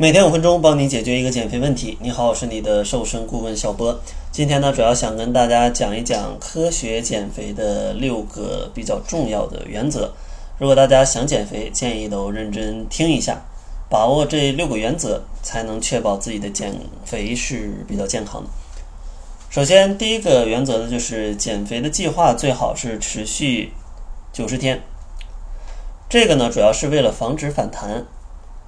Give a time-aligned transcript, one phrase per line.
[0.00, 1.98] 每天五分钟，帮你解决一个减肥问题。
[2.00, 4.00] 你好，我是你的瘦身顾问小波。
[4.32, 10.10] 今天呢，主要想跟大家讲一讲科学减肥的六个比较重要的原则。
[10.56, 13.42] 如果大家想减肥，建议都认真听一下，
[13.90, 16.74] 把握这六个原则，才能确保自己的减
[17.04, 18.48] 肥是比较健康的。
[19.50, 23.74] 首先，第一个原则呢，就是减肥的计划最好是持续
[24.32, 24.80] 九十天。
[26.08, 28.06] 这个呢，主要是为了防止反弹。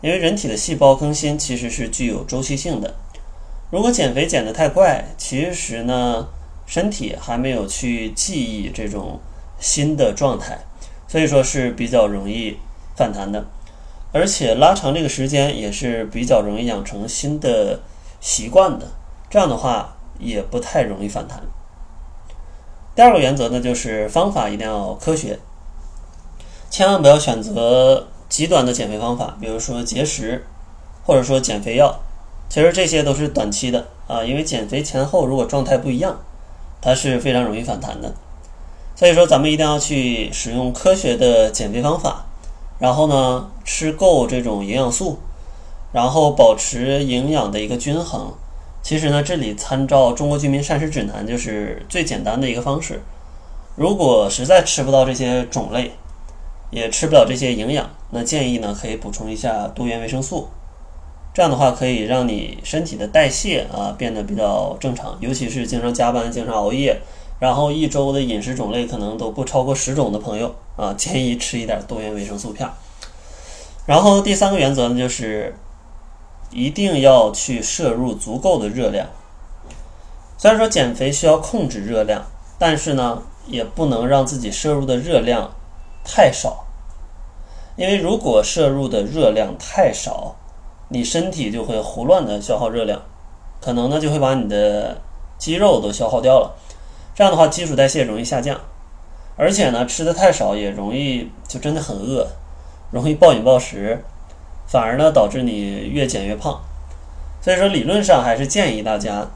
[0.02, 2.92] 因为人体的细胞更新其实是具有周期性的，
[3.70, 6.26] 如果减肥减得太快，其实呢，
[6.66, 9.20] 身体还没有去记忆这种
[9.60, 10.58] 新的状态，
[11.06, 12.58] 所以说是比较容易
[12.96, 13.46] 反弹的，
[14.12, 17.78] 而且拉长这个时间也是比较容易养成新的
[18.20, 18.88] 习惯的，
[19.30, 21.40] 这样的话也不太容易反弹。
[22.96, 25.38] 第二个原则呢，就是方法一定要科学，
[26.68, 28.08] 千万不要选择。
[28.32, 30.42] 极端的减肥方法，比如说节食，
[31.04, 32.00] 或者说减肥药，
[32.48, 36.18] 其实这些都是短期的啊，因为减肥前后如果状态不一样，
[36.80, 38.14] 它是非常容易反弹的。
[38.96, 42.24] 所以说，咱们一定要去使用科学的减肥方法，
[42.78, 45.18] 然后呢，吃够这种营养素，
[45.92, 48.32] 然后保持营养的一个均衡。
[48.82, 53.02] 其实呢，这里参照《中国居民膳食指南》就是最简单的一个方式。
[53.76, 55.92] 如果实在吃不到这些种类，
[56.70, 60.48] 也吃不了这些营养，那建议呢可以补充一下多元维生素，
[61.32, 67.00] 这样的话可以让你身体的代谢啊变得比较正常，尤其是经常加班、经常熬夜，
[67.40, 72.68] 然后一周的饮食种类可能都不超过十种的朋友啊，建议吃一点多元维生素片。
[73.86, 75.56] 然后第三个原则呢就是
[76.50, 79.08] 一定要去摄入足够的热量，
[80.36, 82.22] 虽然说减肥需要控制热量，
[82.58, 85.50] 但是呢也不能让自己摄入的热量。
[86.04, 86.66] 太少，
[87.76, 90.36] 因为如果摄入的热量太少，
[90.88, 93.00] 你身体就会胡乱的消耗热量，
[93.60, 94.98] 可能呢就会把你的
[95.38, 96.54] 肌肉都消耗掉了。
[97.14, 98.60] 这样的话，基础代谢容易下降，
[99.36, 102.26] 而且呢吃的太少也容易就真的很饿，
[102.90, 104.04] 容易暴饮暴食，
[104.66, 106.60] 反而呢导致你越减越胖。
[107.40, 109.26] 所以说，理论上还是建议大家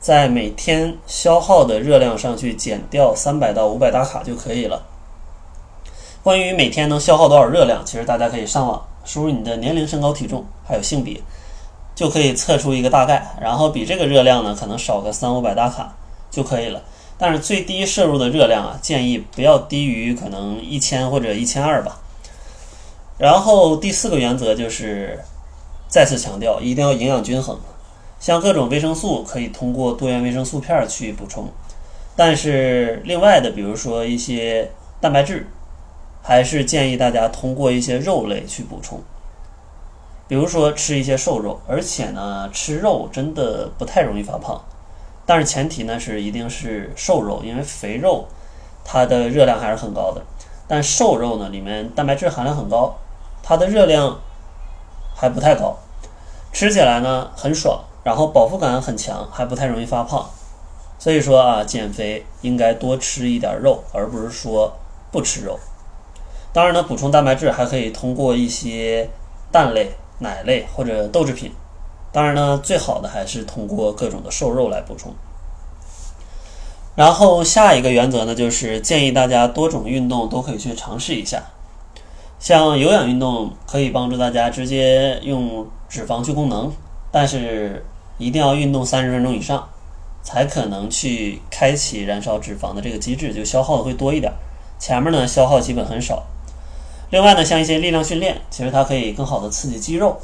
[0.00, 4.82] 在每天消耗的热量上去减掉三百到五百大卡就可以了。
[6.22, 11.20] 关于每天能消耗多少热量，其实大家可以上网输入你的年龄、身高、体重，还有性别，
[11.96, 13.34] 就可以测出一个大概。
[13.40, 15.96] 然后比这个热量呢，可能少个三五百大卡
[16.30, 16.80] 就可以了。
[17.18, 21.98] 但是最低摄入的热量啊，建议不要低于可能一千或者一千二吧。
[23.18, 25.18] 然后第四个原则就是
[25.88, 27.58] 再次强调，一定要营养均衡。
[28.20, 31.48] 像各种维生素可以通过多元维生素片去补充，
[32.14, 35.48] 但是另外的，比如说一些蛋白质。
[36.22, 39.00] 还是建议大家通过一些肉类去补充，
[40.28, 44.62] 比如说吃一些瘦肉，而且呢，吃肉真的不太容易发胖，
[45.26, 48.28] 但是前提呢是一定是瘦肉，因为肥肉
[48.84, 50.22] 它的热量还是很高的，
[50.68, 52.94] 但瘦肉呢里面蛋白质含量很高，
[53.42, 54.20] 它的热量
[55.16, 55.76] 还不太高，
[56.52, 60.30] 吃起来呢很爽，然后饱腹感很强，还不太容易发胖，
[61.00, 64.72] 所以说啊，减肥应该多吃一点肉，而不是说
[65.10, 65.58] 不吃肉。
[66.52, 69.08] 当然呢，补充蛋白质还可以通过一些
[69.50, 71.50] 蛋类、奶类或者豆制品。
[72.12, 75.14] 当然呢，最好的还是通过各种的瘦肉来补充。
[76.94, 81.42] 然后下一个原则呢，就是建议大家多种运动都可以去尝试一下。
[82.38, 86.70] 像有氧运动可以帮助大家直接用脂肪去供能，
[87.10, 87.82] 但是
[88.18, 89.66] 一定要运动三十分钟以上，
[90.22, 94.30] 才可能去开启燃烧脂肪的这个机制，就消耗的会多一点。
[94.78, 96.22] 前面呢消耗基本很少。
[97.12, 100.16] 另外呢，像一些力量训练，其实它可以更好的刺激肌肉，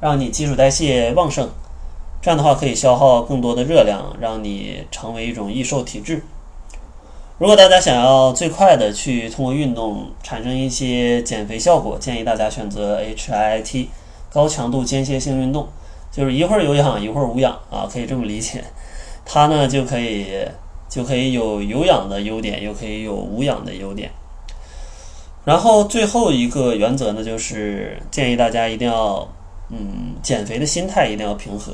[0.00, 1.48] 让你基础代谢旺盛，
[2.20, 6.22] 这样的话可以消耗更多的热量，让你成为一种易瘦体质。
[7.38, 13.86] 如果大家想要最快的去通过运动产生一些减肥效果，建议大家选择 HIIT
[14.30, 15.66] 高强度间歇性运动，
[16.12, 18.62] 就是一会儿有氧一会儿无氧啊，可以这么理解。
[19.24, 20.46] 它呢就可以
[20.86, 24.10] 就可以有有氧的优点，又可以有无氧的优点。
[25.46, 29.26] 然后最后一个原则呢，就是建议大家一定要，
[29.70, 31.72] 嗯，减肥的心态一定要平和，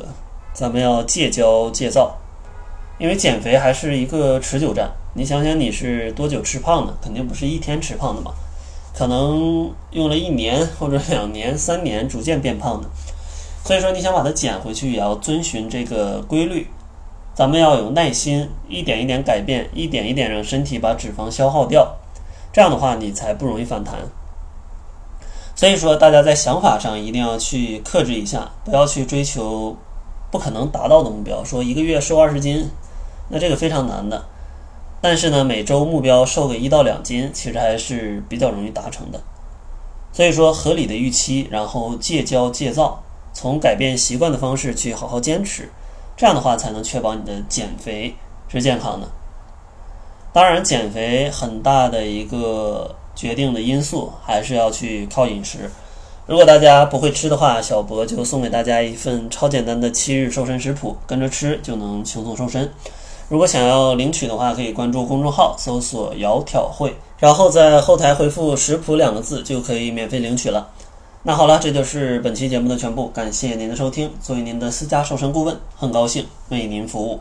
[0.52, 2.14] 咱们要戒骄戒躁，
[2.98, 4.90] 因为减肥还是一个持久战。
[5.14, 6.94] 你想想你是多久吃胖的？
[7.02, 8.32] 肯定不是一天吃胖的嘛，
[8.94, 12.86] 可能用了一年或者两年、三年逐渐变胖的。
[13.64, 16.66] 所以说，你想把它减回去，也要遵循这个规律。
[17.32, 21.96] 咱们要有耐心，一点一点改变，一点一点让身体把脂肪消耗掉。
[22.52, 23.94] 这样的话，你才不容易反弹。
[25.54, 29.76] 所以说，大家在想法上一定要去克制一下，不要去追求
[30.30, 31.42] 不可能达到的目标。
[31.44, 32.70] 说一个月瘦二十斤，
[33.28, 34.24] 那这个非常难的。
[35.00, 39.20] 但是呢，每周目标瘦个一到两斤，其实还是比较容易达成的。
[40.12, 43.02] 所以说，合理的预期，然后戒骄戒躁，
[43.32, 45.70] 从改变习惯的方式去好好坚持，
[46.16, 48.14] 这样的话才能确保你的减肥
[48.48, 49.08] 是健康的。
[50.32, 52.94] 当然，减肥很大的一个。
[53.14, 55.70] 决定的因素还是要去靠饮食。
[56.26, 62.72] 如果大家不会吃的话，小博就送给大家一份超简单的七日瘦身食谱，跟着吃就能轻松瘦身。
[63.28, 70.70] 如果想要领取的话，可以关注公众号，搜索“窈窕会”，然后在后台回复“食谱”两个字，就可以免费领取了。
[71.24, 74.10] 那好了，这就是本期节目的全部，感谢您的收听。
[74.22, 77.20] 作为您的私家瘦身顾问，很高兴为您服务。